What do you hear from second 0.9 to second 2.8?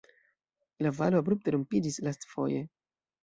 valo abrupte rompiĝis lastfoje.